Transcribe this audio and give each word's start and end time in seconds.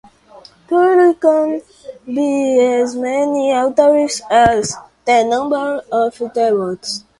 There 0.67 1.13
can 1.13 1.61
be 2.07 2.59
as 2.59 2.95
many 2.95 3.53
altars 3.53 4.19
as 4.31 4.73
the 5.05 5.23
number 5.23 5.83
of 5.91 6.15
Tabots. 6.33 7.03